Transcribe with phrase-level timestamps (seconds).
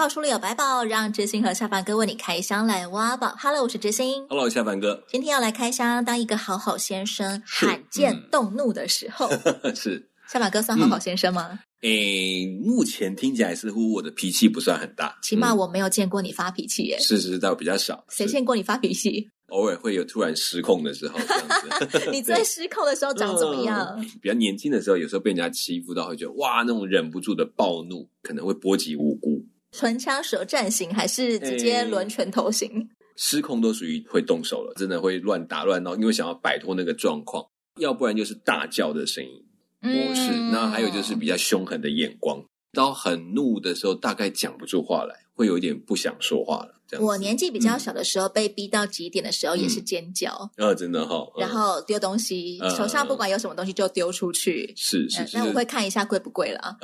[0.00, 3.34] 宝书里有百宝，让知心和下凡哥为你开箱来挖宝。
[3.38, 4.26] Hello，我是知心。
[4.30, 5.04] Hello，下凡哥。
[5.06, 9.28] 今天要来开箱，当一个好好先生罕见动怒的时候，
[9.62, 11.60] 嗯、 是下凡哥算好好先生吗？
[11.82, 16.98] 诶、嗯欸，目前听起来似乎我的脾气不算很大，起码我没有见过你发脾气耶。
[16.98, 18.02] 是是，倒比较少。
[18.08, 19.28] 谁见过你发脾气？
[19.48, 22.08] 偶尔会有突然失控的时候，这样子。
[22.10, 23.94] 你最失控的时候长怎么样？
[23.98, 29.44] 嗯、比较年轻的时候，有时候被人家欺负到，会觉得哇，那种忍不住的暴怒，可能会波及无辜。
[29.72, 32.68] 唇枪舌战型还是直接抡拳头型？
[32.68, 37.44] 欸、失控都属于会动手了，真的会乱打乱闹，因为想要摆脱那个状况，
[37.78, 39.44] 要不然就是大叫的声音
[39.80, 42.44] 模式，那、嗯、还有就是比较凶狠的眼光。
[42.72, 46.76] 到很怒的时候，大概讲不出话来，会有一点不想说话了。
[46.98, 50.50] 我年纪比较小的时候，嗯、被逼到极点的时候，也是尖叫。
[50.56, 51.32] 啊、真的哈、哦。
[51.38, 54.72] 然后丢东西，嗯、手上不管有什么东西就丢出去。
[54.76, 55.36] 是是是。
[55.36, 56.76] 那、嗯、我会看一下贵不贵了啊。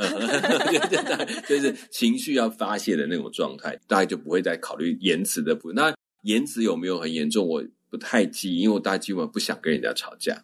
[1.48, 5.74] 就是情绪要发泄的那种状态，大概就不会再考虑言辞的部分。
[5.74, 5.92] 那
[6.22, 7.44] 言辞有没有很严重？
[7.44, 10.40] 我不太记，因为我大概基本上不想跟人家吵架。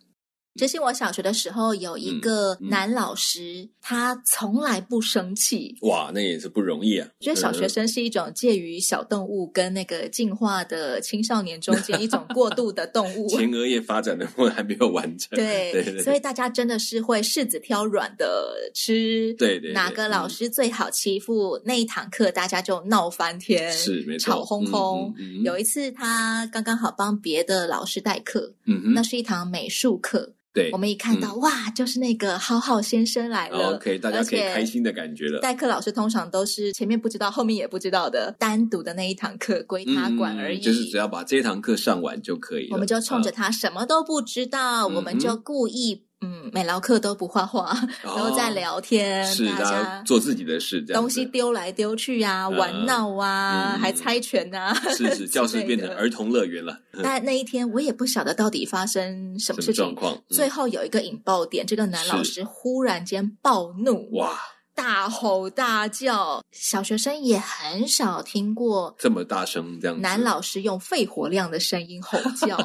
[0.54, 5.76] 这是我小学的时候有一个男老师，嗯嗯、他从来不生气。
[5.80, 7.08] 哇，那也是不容易啊！
[7.20, 13.26] 我觉得小学生是一种介于小动物跟那个进化的青少年中间一种过渡的动物。
[13.34, 15.30] 前额叶发展的还没有完成。
[15.36, 19.34] 对，对对对，所以大家真的是会柿子挑软的吃。
[19.38, 21.56] 对，对对，哪个老师最好欺负？
[21.58, 25.14] 嗯、那一堂课大家就闹翻天，是没错，吵哄哄。
[25.44, 30.34] 有一次他刚刚好帮别的老师代课，嗯哼，那是一堂美术课。
[30.54, 35.40] 对，我们一看到、嗯、哇，就是那个浩浩先生来了，OK，大家可以开心的感觉了。
[35.40, 42.74] 代课老师通常都是前面不知道，后面也不知道的，单独的那一堂课归他管而已，嗯、就是只要把这堂课上完就可以了。
[42.74, 46.04] 我们就冲着他什么都不知道，嗯、我们就故意。
[46.22, 56.78] 嗯，每劳课都不画画，然后在聊天，是大家做自己的事，这样东西丢来丢去啊，玩闹啊，还猜拳啊，是是， 教室变成儿童乐园了。
[57.02, 60.16] 但那一天我也不晓得到底发生什么事情，状况。
[60.28, 64.38] 最后有一个引爆点，这个男老师忽然间暴怒，哇！
[64.74, 70.00] 大吼大叫，小学生也很少听过这么大声这样。
[70.00, 72.56] 男老师用肺活量的声音吼 叫，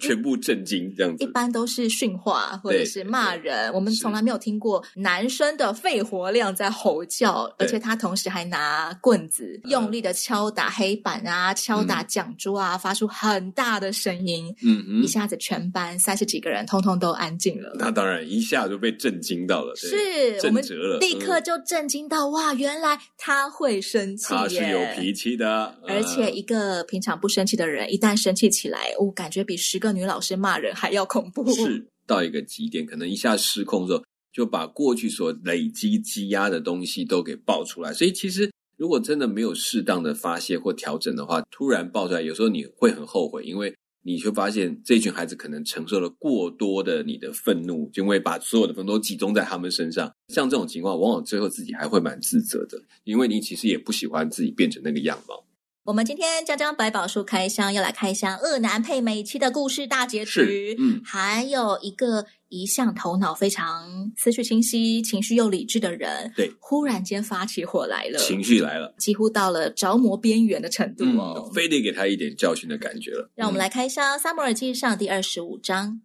[0.00, 1.22] 全部震惊这样子。
[1.24, 14.54] 一般都是训话或者是骂人，我们从来没有听过男生的肺活量在吼叫，而且他同时还拿棍子用力的敲打黑板啊，敲打讲桌啊，发出很大的声音。
[14.62, 17.72] 嗯嗯，一下子全班三十几个人通通都安静了。
[17.78, 20.98] 那当然一下就被震惊到了，是震折了。
[21.06, 22.52] 立刻就震惊到哇！
[22.54, 25.78] 原来他会生气，他是有脾气的。
[25.86, 31.48] 而且一个平常不生气的人，一旦生气起来，我感觉比十个女老师骂人还要恐怖。
[31.52, 34.02] 是到一个极点，可能一下失控之后，
[34.32, 37.92] 就把过去所累积积压的东西都给爆出来。
[37.92, 43.72] 所以其实如果真的没有适当的发泄或调整的话，突然爆出来，有时候你会很后悔，因为。
[44.06, 50.08] 你就发现这群孩子可能承受了过多的你的愤怒，就会把所有的愤怒都集中在他们身上。
[50.28, 55.44] 像这种情况，往往最后自己还会蛮自责的，因为你其实也不喜欢自己变成那个样貌。
[55.86, 60.74] 我们今天将将百宝书开箱，要来开箱恶男配美妻的故事大结局。
[60.80, 73.30] 嗯，还有一个一向头脑非常思绪清晰、情绪又理智的人，对，忽然间发起火来了，情绪来了，几乎到了着魔边缘的程度哦，嗯，非得给他一点教训的感觉了。
[73.36, 76.00] 让我们来开箱《萨摩尔记上》第二十五章。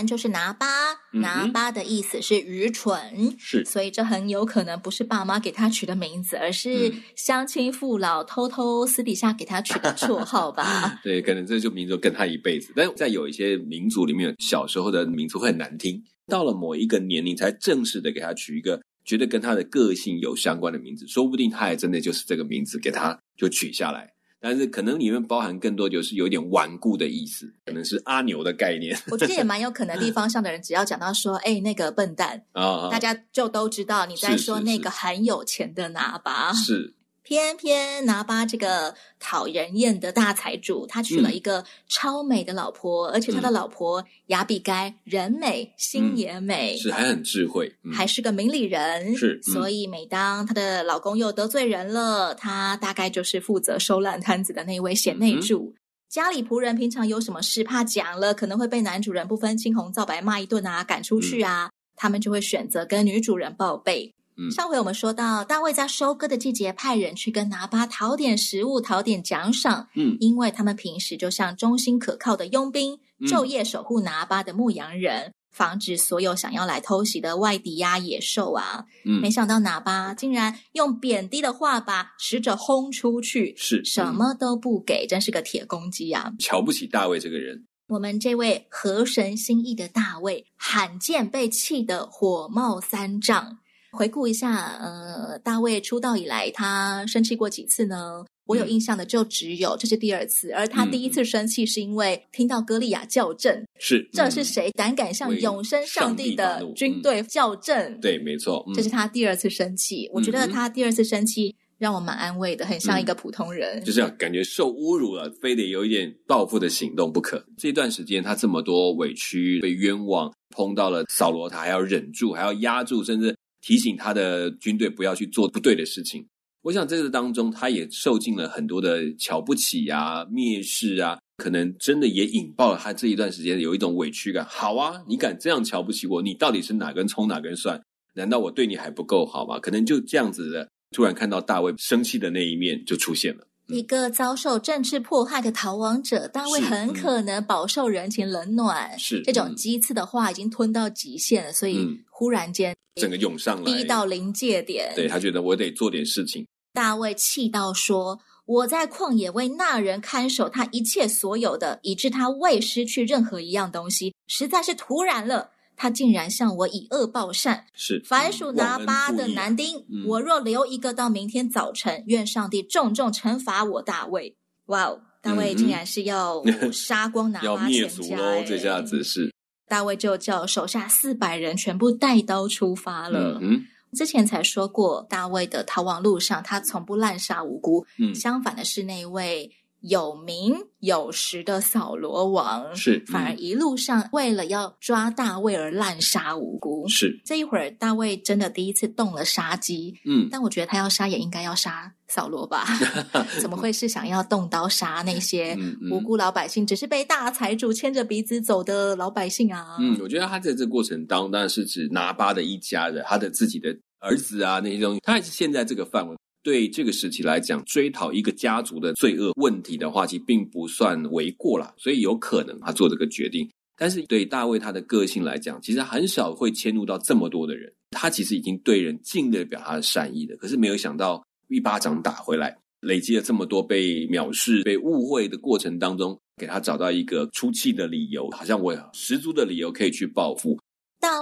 [0.00, 0.66] 男就是拿巴，
[1.12, 11.00] 拿巴的意思是愚蠢，是，所以这很有可能不是爸妈给他取的名字，而是乡亲父老偷偷私底下给他取的绰号吧？
[11.04, 12.72] 对，可能这就名字跟他一辈子。
[12.74, 24.10] 但在有一些民族里面，小时候的名字会很难听，到了某一个年龄才正式的给他取一个觉得跟他的个性有相关的名字，说不定他还真的就是这个名字给他就取下来。
[24.40, 28.98] 但是可能里面包含更多就是有点顽固的意思，可能是阿牛的概念。
[29.10, 36.52] 我觉得也蛮有可能，地方上的人只要讲到说，哎、欸，那个笨蛋 啊，大家就都知道你在说那个很有钱的拿把。
[36.52, 36.94] 是。
[37.30, 49.16] 偏偏拿巴这个讨人厌的大财主，他娶了一个超美的老婆，嗯、而且他的老婆雅比该人美心也美，嗯、是还很智慧，嗯、还是个明理人。
[49.16, 55.72] 是，所以每当她的老公又得罪人了，她大概就是负责收烂摊子的那位贤内助。
[55.72, 55.78] 嗯、
[56.08, 64.12] 家里仆人平常有什么事，怕讲了可能会被男主人不分青红皂白骂一顿啊，赶出去啊，嗯、他们就会选择跟女主人报备。
[64.48, 69.88] 上回我们说到，大卫在收割的季节派人去跟拿巴讨点食物、讨点奖赏。
[69.96, 78.86] 嗯，因为他们平时就像忠心可靠的佣兵，昼夜守护拿巴的牧羊人，防止所有想要来偷袭的外敌呀、野兽啊。
[79.04, 86.32] 嗯，没想到拿巴竟然用贬低的话把使者轰出去，是什么都不给，真是个铁公鸡啊！
[86.38, 87.66] 瞧不起大卫这个人。
[87.88, 93.58] 我们这位合神心意的大卫，罕见被气得火冒三丈。
[93.92, 98.24] 回顾一下，呃，大卫出道以来，他生气过几次呢？
[98.46, 107.92] 我有印象的就只有、嗯、这是第二次，而他第一次生气是因为听到歌利亚叫阵，是这是谁胆敢向永生上帝的军队叫阵？
[107.92, 110.10] 嗯、对，没错，嗯、这是他第二次生气。
[110.12, 117.44] 我觉得他第二次生气让我蛮安慰的，很像一个普通人，嗯、就是要感觉受侮辱了，非得有一点报复的行动不可。
[117.56, 123.36] 这段时间他这么多委屈，被冤枉，碰到了扫罗，他还要忍住，还要压住，甚至。
[123.60, 126.26] 提醒他的军队不要去做不对的事情。
[126.62, 134.44] 我想在这当中，他也受尽了很多的瞧不起呀、蔑视啊，可能真的也引爆了他这一段时间有一种委屈感。
[134.44, 137.80] 好啊，你敢这样瞧不起我，你到底是哪根葱哪根蒜？
[138.14, 139.58] 难道我对你还不够好吗？
[139.58, 143.46] 可能就这样子的，突然看到大卫生气的那一面就出现了。
[143.70, 148.98] 一个遭受政治迫害的逃亡者，大卫很可能饱受人情冷暖。
[148.98, 154.92] 是这种鸡刺的话已经吞到极限了，所以忽然间整个涌上来，逼到临界点。
[154.94, 156.46] 对，他觉得我得做点事情。
[156.72, 174.36] 大卫气到说：“我在旷野为那人看守他一切所有的，以致他未失去任何一样东西，实在是突然了。”他竟然向我以恶报善，是凡属拿巴的男丁，嗯、我若留一个到明天早晨，愿上帝重重惩罚我大卫。
[174.66, 178.44] 哇哦，大卫竟然是要 杀光拿巴全家，喽！
[178.46, 179.32] 这下子是
[179.66, 183.38] 大卫就叫手下四百人全部带刀出发了。
[183.40, 187.86] 嗯，之前才说过，大卫的逃亡路上，他从不滥杀无辜。
[187.98, 189.50] 嗯，相反的是那位。
[189.80, 196.86] 有名有实的扫罗王是，嗯、反而一路上为了要抓大卫而滥杀无辜。
[196.88, 199.94] 是这一会儿，大卫真的第一次动了杀机。
[200.04, 202.66] 嗯，但我觉得他要杀也应该要杀扫罗吧？
[203.40, 205.56] 怎么会是想要动刀杀那些
[205.90, 206.62] 无辜老百姓？
[206.62, 209.76] 嗯嗯、只是被大财主牵着鼻子走的老百姓啊？
[209.80, 216.16] 嗯，我觉得他在这个过程当中，当然是指拿巴的一家人，他的自己的儿子啊那些东西，他还是现在这个范围。
[216.42, 223.48] 对这个时期来讲，追讨一个家族的罪恶问题的话，其实并不算为过啦，所以有可能他做这个决定。
[223.76, 227.72] 但是对大卫他的个性来讲，其实很少会迁怒到这么多的人。
[227.92, 240.58] 他其实已经对人尽力表他的善意了，可是没有想到一巴掌打回来，累积了这么多被藐视、被误会的过程当中，给他找到一个出气的理由，好像我有十足的理由可以去报复。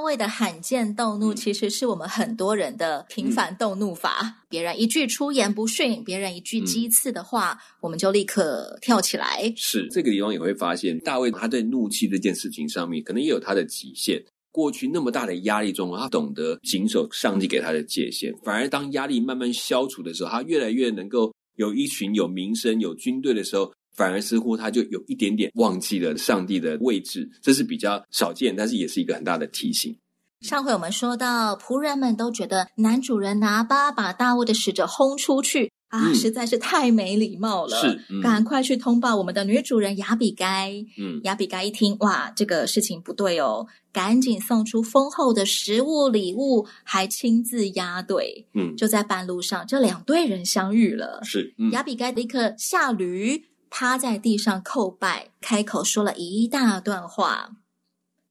[0.08, 4.20] 大卫的罕见动怒，其实是我们很多人的频繁动怒法。
[4.22, 9.52] 嗯、别人一句出言不逊，别人一句讥刺的话，嗯、我们就立刻跳起来。
[9.54, 14.24] 是这个地方也会发现，大卫他对怒气这件事情上面，可能也有他的极限。
[14.50, 18.34] 过去那么大的压力中，他懂得谨守上帝给他的界限。
[18.42, 23.70] 反而当压力慢慢消除的时候，他越来越能够有一群有名声、有军队的时候。
[23.98, 29.98] 反而似乎他就有一点点忘记了上帝的位置，这是比较少见，但是也是一个很大的提醒。
[30.40, 37.76] 上回我们说到，仆人们都觉得男主人拿巴把大卫的使者轰出去啊，嗯、实在是太没礼貌了。
[37.76, 40.72] 是，嗯、赶快去通报我们的女主人雅比该。
[40.96, 48.46] 嗯，雅比该一听，哇，这个事情不对哦，赶紧送出丰厚的食物礼物，还亲自押队。
[48.54, 51.18] 嗯，就在半路上，这两队人相遇了。
[51.24, 53.47] 是，嗯、亚比该立刻下驴。
[53.70, 57.56] 趴在地上叩拜，开口说了一大段话：“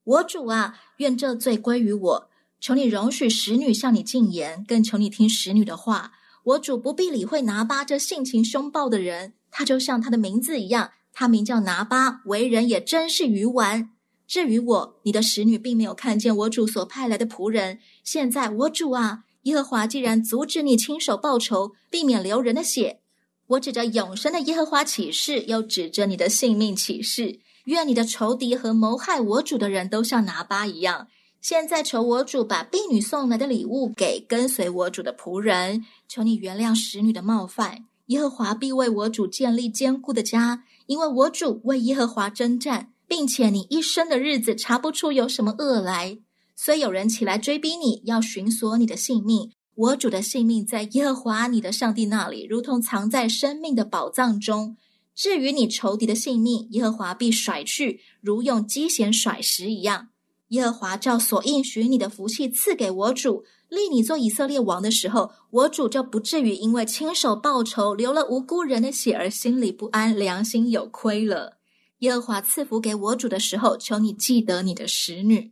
[0.03, 2.29] 我主啊，愿这罪归于我。
[2.60, 6.13] 求你容许使女向你进言，更求你听使女的话。
[6.44, 13.91] 我主不必理会拿巴这性情凶暴的人，他就像他的名字一样，他名叫拿巴，为人也真是愚顽。
[14.25, 17.79] 至于我，你的使女并没有看见我主所派来的仆人。
[18.03, 23.01] 现在，我主啊，耶和华既然阻止你亲手报仇，避免流人的血。”
[23.48, 31.08] 我指着永生的耶和华起誓，又指着你的性命起誓，愿你的仇敌和谋害我主的人都像拿巴一样，
[31.42, 37.86] 现在求我主把婢女送来的礼物给跟随我主的仆人，求你原谅使女的冒犯。
[38.08, 46.18] 耶和华必为我主建立坚固的家，因为我主为耶和华征战，并且你一生的日子查不出有什么恶来。
[46.56, 54.76] 虽有人起来追逼你，要寻索你的性命，我主的性命在耶和华你的上帝那里，如同藏在生命的宝藏中。
[55.14, 60.08] 至于你仇敌的性命，耶和华必甩去，如用机弦甩石一样。
[60.48, 71.58] 耶和华照所应许你的福气赐给我主，立你做以色列王的时候，我主就不至于因为亲手报仇，流了无辜人的血而心里不安，良心有亏了。
[72.00, 75.52] 耶和华赐福给我主的时候，求你记得你的使女。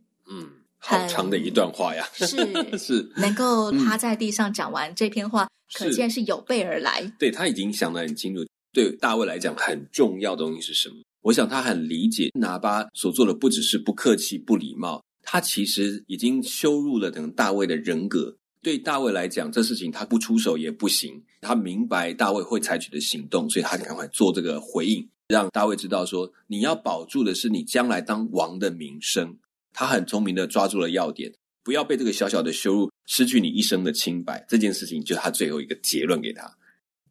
[0.80, 2.36] 嗯，好长的一段话呀，是
[2.78, 7.10] 是，能够趴在地上讲完这篇话，嗯、可见是有备而来。
[7.18, 8.44] 对，他已经想得很清楚。
[8.72, 10.96] 对大卫来讲，很重要的东西是什么？
[11.22, 18.36] 我想他很理解拿巴所做的不只是不客气、不礼貌，他其实已经羞辱了等大卫的人格。
[18.62, 21.22] 对大卫来讲，这事情他不出手也不行。
[21.40, 29.36] 他明白大卫会采取的行动，所以他赶快做这个回应，让大卫知道说，你要保住的是你将来当王的名声。
[29.78, 31.30] 他很聪明的抓住了要点，
[31.62, 34.42] 不要被这个小小的羞辱失去你一生的清白。
[34.48, 36.50] 这件事情就是他最后一个结论给他。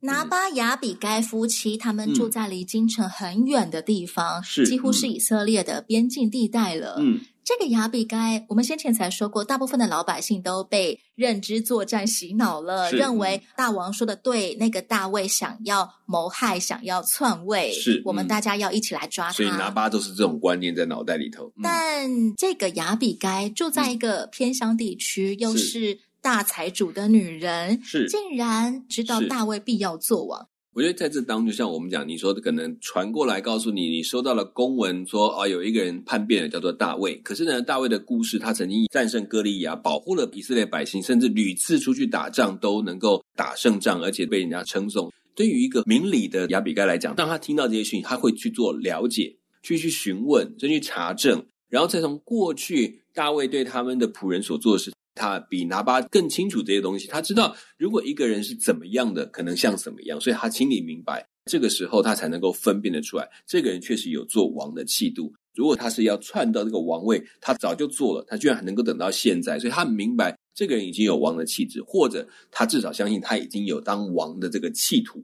[0.06, 6.98] 拿巴雅比该夫妻，他们住在离京城很远的地方，几乎是以色列的边境地带了。
[7.00, 19.34] 嗯，这个雅比该，我们先前才说过，大部分的老百姓都被认知作战洗脑了，认为大王说的对，那个大卫想要谋害，想要篡位，是我们大家要一起来抓他。
[19.34, 21.48] 所以拿巴都是这种观念在脑袋里头。
[21.58, 26.00] 嗯、但这个雅比该住在一个偏乡地区，嗯、又是。
[26.26, 30.50] 大财主的女人是竟然知道大卫必要做王。
[30.74, 37.16] 我觉得在这当中，就像我们讲，你说的可能传过来告诉你，你收到了公文说啊，有一个人叛变了，叫做大卫。
[37.18, 45.14] 可是呢，大卫的故事，他曾经战胜歌利亚，保护了以色列百姓，甚至屡次出去打仗都能够打胜仗，而且被人家称颂。
[45.36, 54.92] 对于一个明理的亚比该来讲，当他听到这些讯息，他会去做了解，去去询问，再去查证，然后再从过去大卫对他们的仆人所做的事。
[55.16, 65.34] 他比拿巴更清楚这些东西，他知道如果一个人是怎么样的，可能像什么样，所以他心里明白，这个时候他才能够分辨得出来，这个人确实有做王的气度。
[65.56, 75.24] 如果他是要篡到这个王位，他早就做了，他居然还能够等到现在，所以他明白这个人已经有王的气质，或者他至少相信他已经有当王的这个企图。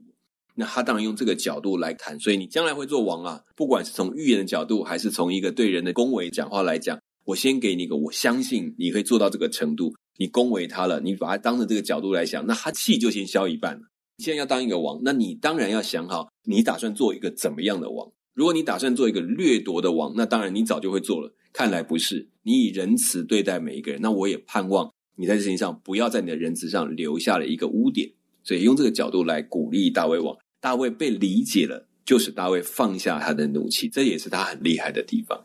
[0.54, 6.98] 那他当然用这个角度来谈，所以你将来会做王啊，不管是从预言的角度，还是从一个对人的恭维讲话来讲。
[7.24, 9.94] 我先给你一个，我相信你可以做到这个程度。
[10.18, 13.80] 你恭维他了，你把他当成这个角度来想，那他气就先消一半了。
[14.18, 18.10] 你现在要当一个王，那你当然要想好，你打算做一个怎么样的王？
[18.34, 21.32] 如果你打算做一个掠夺的王，那当然你早就会做了。
[21.52, 28.10] 看来不是，你以仁慈对待每一个人，那我也盼望你在这事情上不要在你的仁慈上留下了一个污点。
[28.44, 35.42] 所以用这个角度来鼓励大卫王，大卫被理解了，就是大卫放下他的怒气，这也是他很厉害的地方。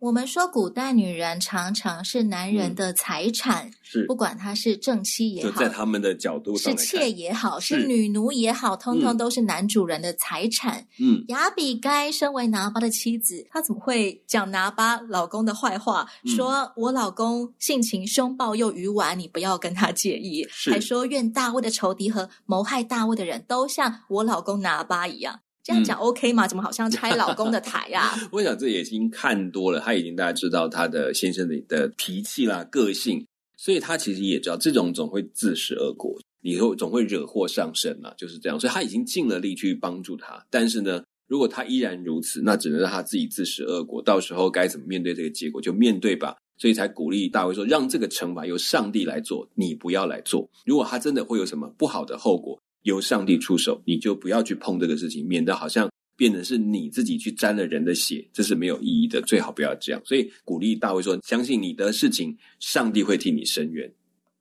[0.00, 10.86] 我们说，古代女人常常是男人的财产，嗯、是不管她是正妻也好，就在他们的角度上，是妾也好，是，是女奴也好，通通都是男主人的财产。
[10.98, 16.08] 嗯，亚比该身为拿巴的妻子，她怎么会讲拿巴老公的坏话？
[16.24, 20.48] 嗯、说我老公性情凶暴又愚顽，你不要跟他介意。
[20.70, 25.40] 还说愿大卫的仇敌和谋害大卫的人都像我老公拿巴一样。
[25.70, 26.48] 这样讲 OK 吗？
[26.48, 28.18] 怎么好像拆老公的台呀、啊？
[28.32, 33.24] 我想这也已经看多了，他已经大家知道他的先生的的脾气啦、个性，
[33.56, 38.58] 所以他其实也知道这种总会自食恶果，以后总会惹祸上身嘛，就是这样。
[38.58, 44.02] 所以他已经尽了力去帮助他，但是呢，如果他依然如此，那只能让他自己自食恶果。
[44.02, 46.36] 到时候该怎么面对这个结果，就面对吧。
[46.58, 50.46] 所以才鼓励大卫说：“让这个惩罚由上帝来做，你不要来做。
[50.66, 59.20] 如果他真的会有什么不好的后果。”由上帝出手，你就不要去碰这个事情，免得好像变成是你自己去沾了人的血，这是没有意义的。
[59.22, 60.00] 最好不要这样。
[60.04, 63.92] 所以鼓励大卫说：“相信你的事情，上帝会替你伸冤。”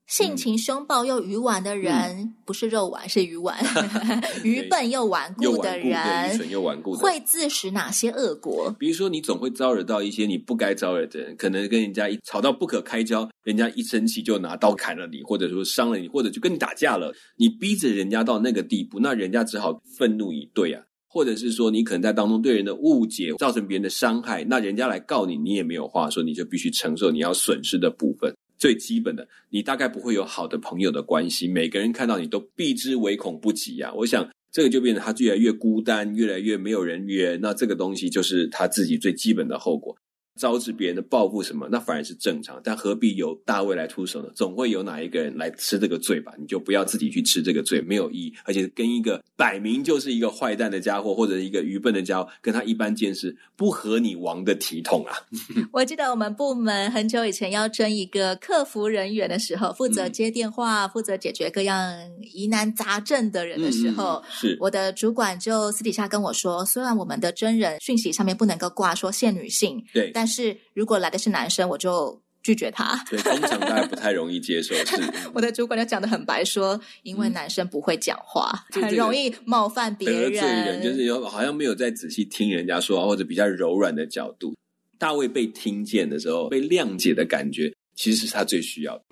[0.10, 3.56] 性情凶暴又愚顽的人，嗯、不是肉丸，是鱼丸。
[4.44, 8.76] 愚笨又顽固的人，愚蠢又顽固的，会自食哪些恶果？
[8.80, 17.14] 比如说，你总会招惹到一些你不该招惹的人，可能跟人家一吵到不可开交，人家一生气就拿刀砍了你，或者说伤了你，或者就跟你打架了。
[17.38, 20.82] 你逼着人家到那个地步，那人家只好愤怒以对啊。
[21.12, 28.32] 或者是说，你可能在当中对人的误解，造成别人的伤害，那人家来告你，你也没有话说，你就必须承受你要损失的部分。
[28.60, 31.48] 最基本的，你大概不会有好的朋友的关系。
[31.48, 33.92] 每个人看到你都避之唯恐不及啊！
[33.96, 37.40] 我想这个就变得他越来越孤单，越来越没有人约。
[37.42, 39.96] 那这个东西就是他自己最基本的后果。
[40.40, 42.60] 招致别人的报复什么，那反而是正常。
[42.64, 44.30] 但何必由大卫来出手呢？
[44.34, 46.34] 总会有哪一个人来吃这个罪吧？
[46.40, 48.34] 你就不要自己去吃这个罪，没有意义。
[48.46, 55.14] 而且跟一个摆明就是一个坏蛋的家伙，或者一个愚笨的家伙，跟他一般见识，不合你王的体统啊！
[55.74, 61.94] 我记得我们部门很久以前要争一个客服人员的时候，负责接电话、嗯、负责解决各样
[62.34, 73.04] 疑难杂症的人的时候，嗯、是我的主管就私底下跟我说，虽然我们的真人讯息上面不能够挂说限女性，对，但是如果来的是男生，我就拒绝他。
[73.10, 74.74] 对，通常大家不太容易接受。
[74.86, 75.02] 是，
[75.34, 80.32] 我的主管就讲的很白，说因为男生不会讲话，嗯、很容易冒犯别人。
[80.32, 84.56] 得罪人就是有好像没有在仔细听人家说话，或者比较柔软的角度。
[84.98, 89.04] 大卫被听见的时候，被谅解的感觉，其实是他最需要的。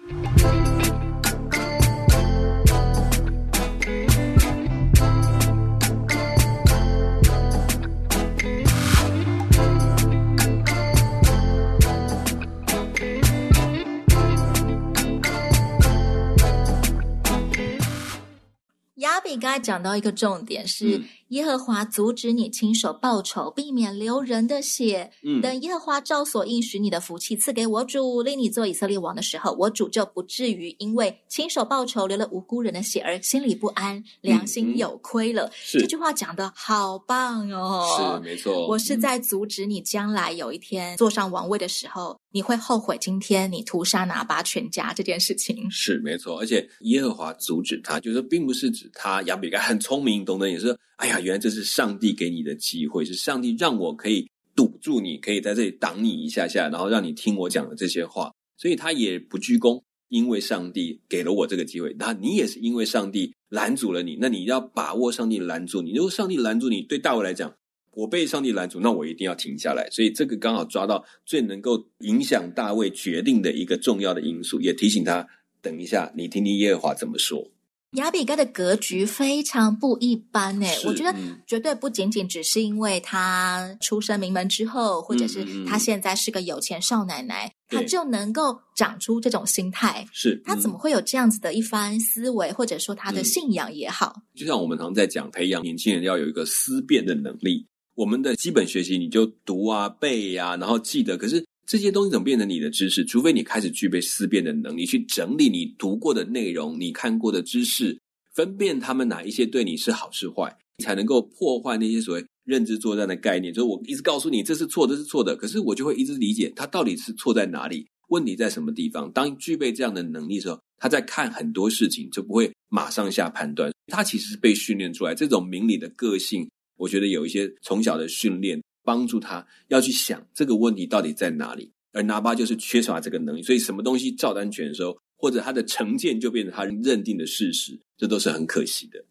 [19.30, 25.12] 你刚才讲到一个重点是，耶和华阻止你亲手报仇，避免流人的血。
[25.24, 35.46] 嗯，等耶和华照所应许你的福气赐给我主，令你做以色列王的时候，我主就不至于因为亲手报仇流了无辜人的血而心里不安，良心有亏了。
[35.46, 37.86] 嗯嗯、这句话讲的好棒哦！
[37.98, 42.18] 是没错，我是在阻止你将来有一天坐上王位的时候。
[42.30, 45.72] 你会后悔今天你屠杀拿巴全家这件事情。
[45.72, 67.54] 是没错，而且耶和华阻止他，就是并不是指他亚比该很聪明，懂得也是说，哎呀，原来这是上帝给你的机会，是上帝让我可以堵住你，可以在这里挡你一下下，然后让你听我讲的这些话，所以他也不鞠躬，因为上帝给了我这个机会，那你也是因为上帝拦阻了你，那你要把握上帝拦阻你，如果上帝拦阻你，对大卫来讲。
[67.94, 69.90] 我被上帝拦阻，那我一定要停下来。
[69.90, 75.28] 所以这个刚好抓到最能够影响大卫决定的一个重要的因素，也提醒他：
[75.64, 77.50] 等一下，你听听耶和华怎么说。
[77.98, 90.08] 亚比该的格局非常不一般诶，是我觉得绝对不仅仅只是因为他出身名门之后，或者是他现在是个有钱少奶奶，他、嗯、就能够长出这种心态。
[90.12, 94.16] 是他怎么会有这样子的一番思维，或者说他的信仰也好？
[94.36, 97.66] 就像我们常在讲，培养年轻人要有一个思辨的能力。
[97.96, 101.18] 我们的基本学习，你就读啊、背呀、啊，然后记得。
[101.18, 103.04] 可是这些东西怎么变成你的知识？
[103.04, 108.00] 除非你开始具备思辨的能力，去整理你读过的内容、你看过的知识，
[108.34, 113.54] 分辨他们哪一些对你是好是坏，才能够破坏那些所谓认知作战的概念。
[113.54, 119.12] 就是我一直告诉你这是错，这是错的，可是我就会一直理解它到底是错在哪里，问题在什么地方。
[119.12, 123.70] 当具备这样的能力的时候，他在看很多事情就不会马上下判断。
[123.88, 126.48] 他其实是被训练出来这种明理的个性。
[126.78, 139.04] 我觉得有一些从小的训练帮助他要去想这个问题到底在哪里，而拿巴就是缺少这个能力，所以什么东西照单全收，或者他的成见就变成他认定的事实，这都是很可惜的。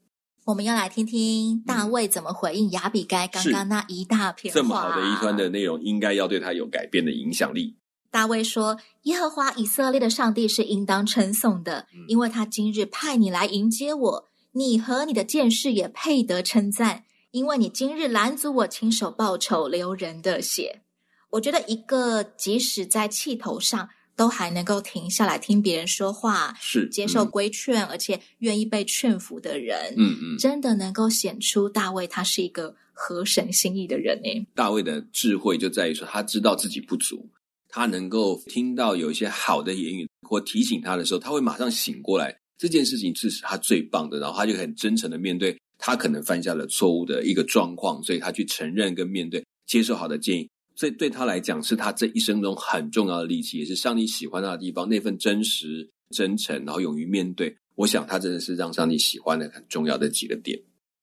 [0.47, 4.59] 我们要来听听大卫怎么回应亚比该刚刚那一大片话。
[4.59, 7.77] 这么好的一段的内容，应该要对他有改变的影响力。
[8.11, 17.03] 大卫说：“耶和华以色列的上帝是应当称颂的，因为他今日派你来迎接我，你和你的剑士也配得称赞。”
[17.37, 20.81] 因为你今日拦阻我亲手报仇流人的血，
[21.29, 34.47] 我觉得一个即使在气头上都还能够停下来听别人说话，是接受规劝，嗯、而且愿意被劝服的人，嗯嗯，真的能够显出大卫他是一个合神心意的人呢。
[34.55, 37.29] 大卫的智慧就在于说，他知道自己不足，
[37.69, 45.55] 他能够听到有一些好的言语或提醒他的时候，他会马上醒过来，这件事情是他最棒的，然后他就很真诚的面对。
[45.79, 54.89] 他可能犯下了错误的一个状况，所以他去承认跟面对，接受好的建议，所以对他来讲是他这一生中很重要的利器，也是上帝喜欢他的地方。
[54.89, 60.59] 那份真实、真诚，然后勇于面对，我想他真的是让上帝喜欢的很重要的几个点。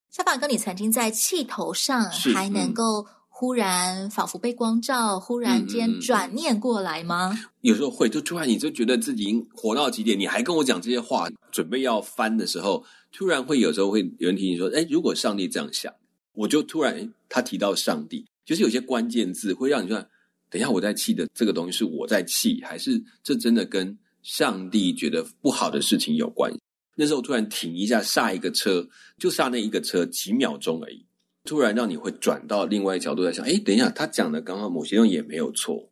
[0.09, 7.31] 小宝哥，你曾经在气头上还能够忽然仿佛被光照，忽然间转念过来吗？
[7.33, 12.83] 嗯嗯嗯，有时候会，就突然你就觉得自己已经活到极点，你还跟我讲这些话，准备要翻的时候。
[13.13, 15.93] 突然会有时候会有人提醒说：“哎，如果上帝这样想，
[16.34, 19.97] 我就突然他提到上帝，就是有些关键字会让你说，
[20.49, 26.52] 等一下我在气的这个东西是我在气，还是这真的跟上帝觉得不好的事情有关？
[26.95, 31.06] 那时候突然停一下，刹一个车，就刹那一个车几秒钟而已，
[31.43, 35.88] 突然让你会转到另外一个角度在想：哎，等一下他讲的刚刚某些东西也没有错，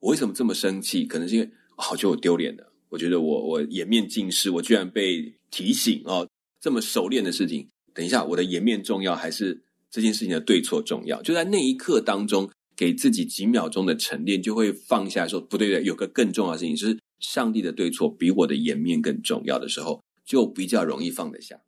[0.00, 1.06] 我为什么这么生气？
[1.06, 6.28] 可能是因为好觉得我丢脸了，我觉得我我颜面尽失，我居然被提醒哦。”
[6.62, 11.20] 这么熟练的事情，等一下，我的颜面重要还是这件事情的对错重要？
[11.22, 21.60] 就在那一刻当中，给自己几秒钟的沉淀，就会放下说不对的，有个更重要的事情，就是上帝的对错比我的颜面更重要的时候，就比较容易放得下。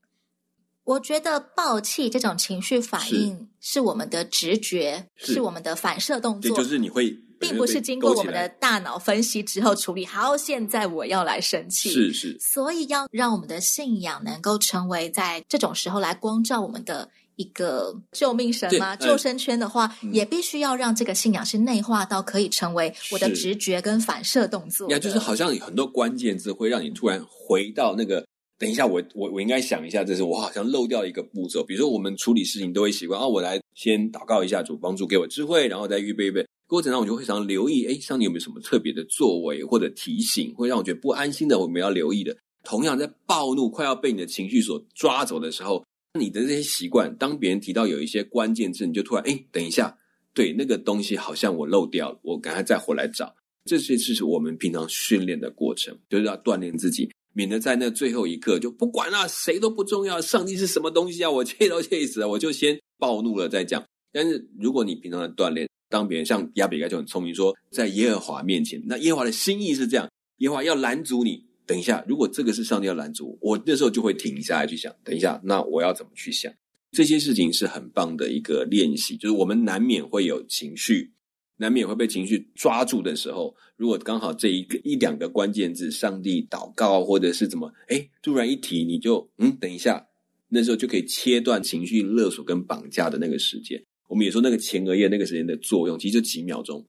[0.85, 10.04] 我觉得爆气这种情绪反应是我们的直觉，是，是我们的反射动作，就是你会，并不是经过我们的大脑分析之后处理。
[10.04, 18.96] 好，现在我要来生气，是是，所以要让我们的信仰能够成为在这种时候来光照我们的一个救命神吗？
[18.96, 24.90] 救生圈的话，嗯，也必须要让这个信仰是内化到可以成为我的直觉跟反射动作。
[24.90, 28.24] 呀，就是好像有很多关键字会让你突然回到那个。
[28.57, 31.62] 等一下我，我我我应该想一下，这是我好像漏掉一个步骤。
[31.64, 36.46] 比如说，我们处理事情都会习惯啊，我来先祷告一下主，帮助给我智慧，然后再预备预备。
[36.66, 42.37] 过程中，我就会常留意，哎，上帝有没有什么特别的作为或者提醒，会让我觉得不安心的，我们要留意的。
[42.62, 45.85] 同样，在暴怒快要被你的情绪所抓走的时候，
[46.18, 49.96] 你的这些习惯，当别人提到有一些关键字，你就突然，哎，等一下，
[50.33, 53.35] 对，那个东西好像我漏掉了，我赶快再回来找。
[53.66, 57.11] 这些是我们平常训练的过程，就是要锻炼自己。
[57.37, 60.20] 免得在那最后一刻就不管了，谁都不重要。
[60.20, 61.31] 上帝是什么东西啊？
[61.31, 63.85] 我 气都气死了，我就先暴怒了再讲。
[64.12, 71.44] 但是如果你平常的锻炼，当别人像亚比该就很聪明说，在耶和华面前，那耶和华的心意是这样，耶和华要拦阻你。
[71.64, 76.52] 等一下，如果这个是上帝要拦阻我，那时候就会停下来去想，等一下，那我要怎么去想？
[76.90, 81.12] 这些事情是很棒的一个练习，就是我们难免会有情绪。
[81.59, 90.04] 难免会被情绪抓住的时候，如果刚好这一个一两个关键字，上帝祷告或者是怎么，哎，突然一提，你就嗯，等一下，
[90.48, 93.80] 那时候就可以切断情绪勒索跟绑架的那个时间。
[94.09, 96.85] 我们也说那个前额叶那个时间的作用，其实就几秒钟。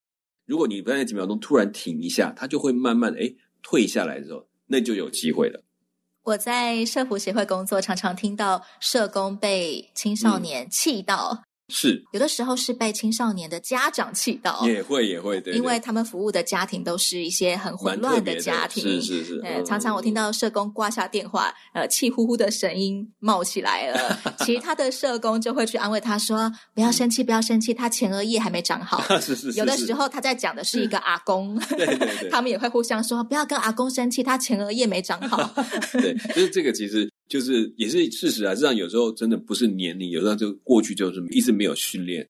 [0.45, 5.63] 如果你在那几秒钟突然停一下，它就会慢慢哎退下来的时候，那就有机会了。
[6.23, 11.44] 我在社福协会工作，常常听到社工被青少年气到。
[11.67, 19.41] 嗯是有的时候是被青少年的家长气到，也会也会对，对，因为他们服务的家庭都是一些很混乱的家庭，是是是。
[19.41, 29.01] 对，常常我听到社工挂下电话，呃，气呼呼的声音冒起来了， 其他的社工就会去安慰他说：“不要生气，不要生气，他前额叶还没长好。
[29.19, 29.57] ”是是是。
[29.59, 35.51] 有的时候他在讲的是一个阿公，对 对对，他们也会互相说：“不要跟阿公生气，他前额叶没长好。”
[35.93, 37.09] 对，就是这个其实。
[37.27, 42.21] 就是也是事实啊，这样有时候真的不是年龄，有时候就过去就是一直没有训练。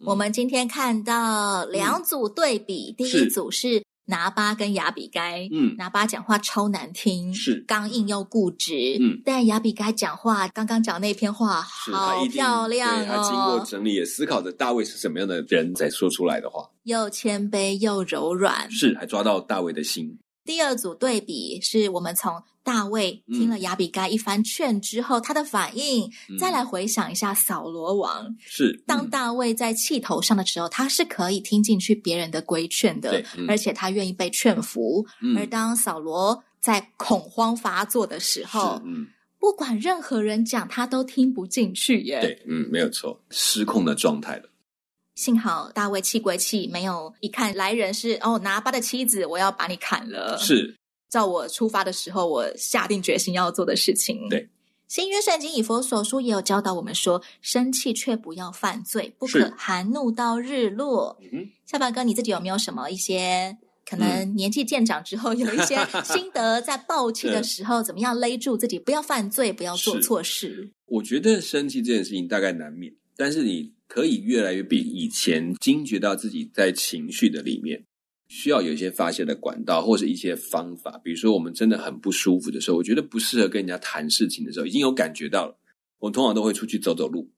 [0.00, 7.62] 嗯、我们今天看到两组对比，嗯、第一组是拿巴跟雅比该，嗯，拿巴讲话超难听，是。
[7.66, 20.18] 刚硬又固执，嗯，但雅比该讲话刚刚讲那篇话好漂亮哦，他经过整理也思考着大卫是什么样的人在说出来的话，又谦卑又柔软，是还抓到大卫的心。
[20.50, 26.10] 第二组对比是我们从大卫听了亚比该一番劝之后，嗯、他的反应，
[26.40, 28.34] 再来回想一下扫罗王。
[28.40, 35.06] 是、嗯、当大卫在气头上的时候，他是可以听进去别人的规劝的，嗯、而且他愿意被劝服。
[35.22, 39.06] 嗯、而当扫罗在恐慌发作的时候，嗯、
[39.38, 42.18] 不管任何人讲，他都听不进去耶。
[42.20, 44.50] 对，嗯，没有错，失控的状态了。
[45.20, 50.38] 幸好大卫气归气，没有一看来人是哦拿巴的妻子，我要把你砍了。
[50.38, 50.74] 是，
[51.10, 54.30] 照我出发的时候，我下定决心要做的事情。
[54.30, 54.48] 对，
[54.88, 61.18] 新约圣经以佛所书也有教导我们说，生气却不要犯罪，不可含怒到日落。
[61.30, 70.70] 嗯，下巴哥，你自己有没有什么一些可能年纪渐长之后有一些 心得，在暴气的时候怎么样勒住自己，不要犯罪，不要做错事？
[70.86, 73.70] 我觉得生气这件事情大概难免，但是你。
[73.92, 77.84] 可以越来越比以前惊觉到自己在情绪的里面，
[78.28, 80.96] 需要有一些发泄的管道，或是一些方法。
[81.02, 85.58] 比如说，我们真的很不舒服的时候，我觉得不适合跟人家谈事情的时候，已经有感觉到了。
[85.98, 87.28] 我通常都会出去走走路，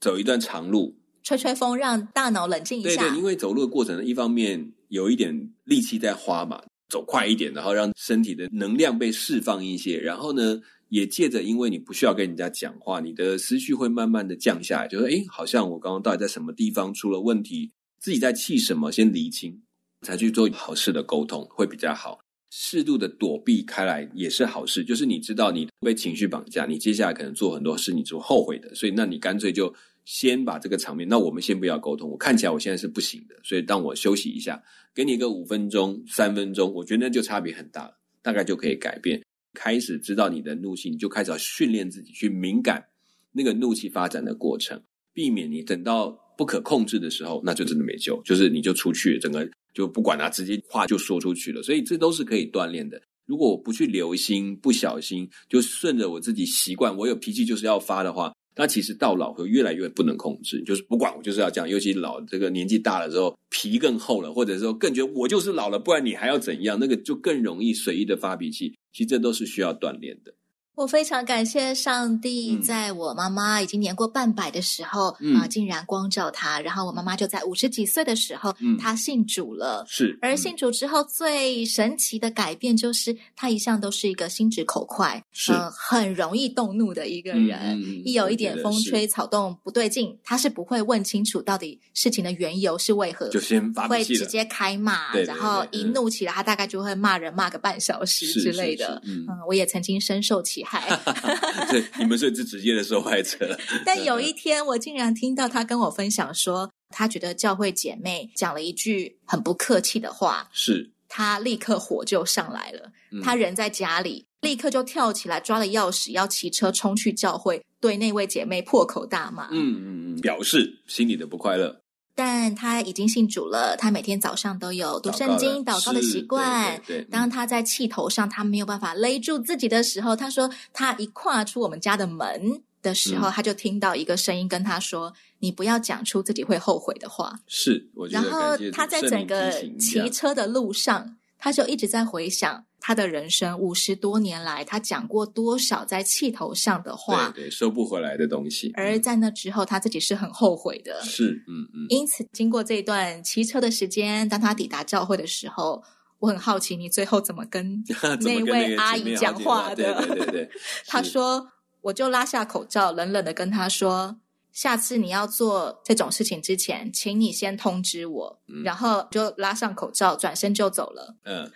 [0.00, 3.02] 走一段长路，吹吹风，让大脑冷静一下。
[3.02, 5.32] 对对，因为走路的过程，一方面有一点
[5.62, 10.60] 力气在花嘛，走快一点，然后让身体的能量被释放一些，然后呢。
[10.94, 19.60] 也借着，因为你不需要跟人家讲话，你的思绪会慢慢的降下来，就说，诶，好像我刚刚到底在什么地方出了问题，自己在气什么，先厘清，
[20.02, 22.20] 才去做好事的沟通，会比较好。
[22.52, 34.62] 适度的躲避开来也是好事，就是你知道你被情绪绑架，你接下来可能做很多事，你就后悔的，所以那你干脆就先把这个场面，那我们先不要沟通，我看起来我现在是不行的，所以当我休息一下，
[34.94, 39.20] 给你一个五分钟、三分钟，我觉得那就差别很大了，大概就可以改变。
[39.54, 42.84] 开始知道你的怒气，你就开始要训练自己去敏感
[43.32, 48.20] 那个怒气发展的过程，避免你等到不可控制的时候，那就真的没救。
[48.24, 51.62] 就是你就出去，整个就不管他，直接话就说出去了。
[51.62, 53.00] 所以这都是可以锻炼的。
[53.26, 66.78] 如果我不去留心，不小心就顺着我自己习惯，我有脾气就是要发的话，那其实到老会越来越不能控制，就是不管我就是要讲，尤其老这个年纪大了之后，皮更厚了，或者说更觉得我就是老了，不然你还要怎样？
[66.78, 68.74] 那个就更容易随意的发脾气。
[68.92, 70.32] 其实这都是需要锻炼的。
[70.76, 76.60] 我非常感谢上帝，在我妈妈已经年过半百的时候啊、嗯呃，竟然光照她。
[76.60, 79.84] 然后我妈妈就在五十几岁的时候，嗯、她信主了。
[79.88, 87.80] 是，而信主之后，最神奇的改变就是，她一向都是一个心直口快，是、呃、很容易动怒的一个人。
[87.80, 95.12] 嗯、一有一点风吹草动不对劲，她是不会问清楚到底事情的缘由是为何，就先发，会直接开骂。
[95.12, 99.00] 对对对对，然后一怒起来，她大概就会骂人骂个半小时之类的。
[99.04, 100.98] 是是是嗯，嗯，我也曾经深受其害。
[101.70, 103.58] 对，你们是最直接的受害者。
[103.84, 112.90] 但有一天，我竟然听到他跟我分享说，他觉得教会姐妹讲了一句很不客气的话，是他立刻火就上来了。
[113.22, 119.48] 他人在家里，立刻就跳起来抓了钥匙，要骑车冲去教会，对那位姐妹破口大骂。
[119.52, 121.83] 嗯嗯嗯，表示心里的不快乐。
[122.14, 126.80] 但他已经信主了，他每天早上都有读圣经、祷告的习惯。
[126.86, 138.28] 对对对，当他在气头上，他没有办法勒住自己的时候，他说他一跨出我们家的门的时候，嗯、他就听到一个声音跟他说：“你不要讲出自己会后悔的话。”是，我觉得。
[138.28, 142.64] 然后他在整个骑车的路上，他就一直在回想。
[142.86, 147.30] 他的人生五十多年来，他讲过多少在气头上的话？
[147.34, 148.70] 对对，收不回来的东西。
[148.74, 151.00] 而在那之后，他自己是很后悔的。
[151.02, 151.86] 是，嗯嗯。
[151.88, 155.82] 因此，经过这一段骑车的时间，当他抵达教会的时候，
[156.18, 157.82] 我很好奇，你最后怎么跟
[158.20, 159.94] 那位阿姨讲话的？
[160.04, 160.50] 对对对对。
[160.86, 161.48] 他说
[161.80, 164.18] ：“我就拉下口罩，冷冷的跟他说。”
[164.52, 171.16] 下次你要做这种事情之前，请你先通知我，嗯、然后就拉上口罩，转身就走了。
[171.26, 171.50] 嗯，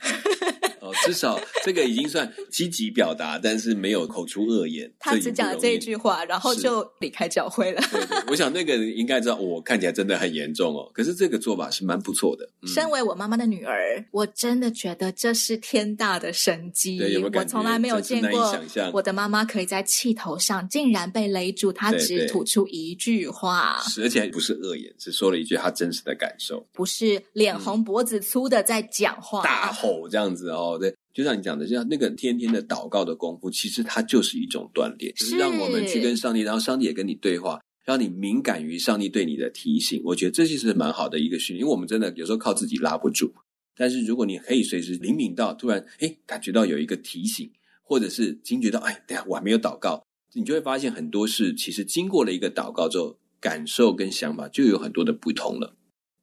[0.88, 4.92] 哦，至少这个已经算积极表达，但是没有口出恶言。
[4.98, 7.80] 他只讲了这一句话，然后就离开教会了。
[7.90, 10.90] 对对，我想那个人应该知道，我看起来真的很严重哦。
[10.92, 12.48] 可是这个做法是蛮不错的。
[12.62, 16.98] 嗯、身为我妈妈的女儿，我真的觉得这是天大的神机。
[16.98, 17.40] 对，有没有？
[17.40, 18.60] 我从来没有见过
[18.92, 22.98] 我的妈妈可以在气头上竟然被勒住，她只吐出一。
[22.98, 30.77] 句话，是而且不是恶言，只说了一句她真实的感受，不是脸红脖子粗的在讲话、嗯、大吼这样子哦。
[31.18, 40.00] 对，就像你讲的，像那个天天的祷告的功夫，其实它就是一种锻炼，是让我们去跟上帝，然后上帝也跟你对话，让你敏感于上帝对你的提醒。
[40.04, 43.32] 我觉得这其实是蛮好的一个训练，因为我们真的有时候靠自己拉不住，
[43.76, 47.50] 但是如果你可以随时灵敏到，突然哎感觉到有一个提醒，
[47.82, 50.00] 或者是惊觉到哎，等下我还没有祷告。
[50.34, 55.74] 你就会发现很多事，其实经过了一个祷告之后，感受跟想法就有很多的不同了。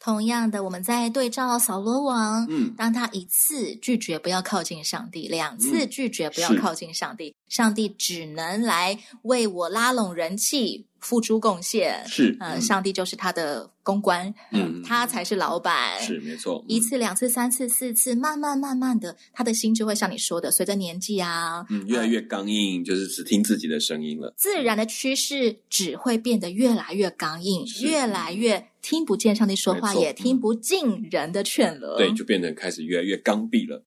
[0.06, 10.86] 同样的，我们在对照扫罗王，嗯，当他一次拒绝不要靠近上帝，两次拒绝不要靠近上帝，嗯、上帝只能来为我拉拢人气。
[11.06, 16.66] 付出贡献是，呃，上帝就是他的公关，嗯，他才是老板，是没错。
[16.68, 24.34] 一次、两次、三次、四次，慢慢、慢慢的，他的心就会像你说的，随着年纪啊，嗯，越来越刚硬，就是只听自己的声音了。
[24.36, 31.98] 自然的趋势只会变得越来越刚硬，越来越听不见上帝说话，也听不进人的劝了。
[31.98, 33.84] 对，就变得开始越来越刚愎了。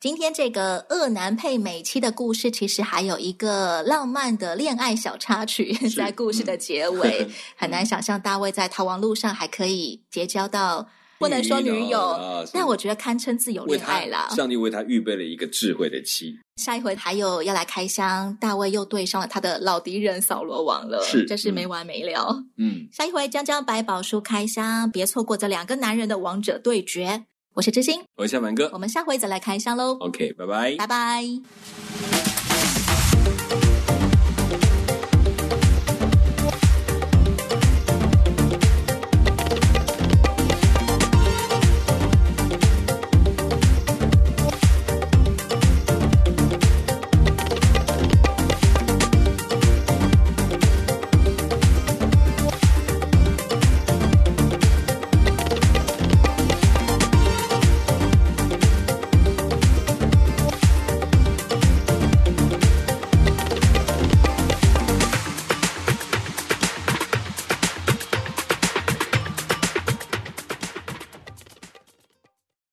[0.00, 7.18] 今天这个恶男配美妻的故事，其实还有一个浪漫的恋爱小插曲，在故事的结尾。
[7.20, 14.30] 嗯、很难想象大卫在逃亡路上还可以结交到，不能说女友，啊、但我觉得堪称自由恋爱啦。
[14.34, 16.34] 上帝为他预备了一个智慧的妻。
[16.56, 22.42] 下一回还有要来开箱，大卫又对上了他的老敌人扫罗王了，是，真是没完没了。
[22.56, 27.26] 嗯，下一回将将百宝书开箱，别错过这两个男人的王者对决。
[27.54, 29.96] 我是知心，我是夏凡哥，我们下回再来开箱喽。
[30.00, 31.24] OK，拜拜，拜拜。